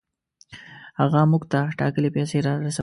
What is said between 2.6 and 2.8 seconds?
رسولې.